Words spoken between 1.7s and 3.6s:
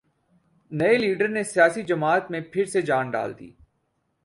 جماعت میں پھر سے جان ڈال دی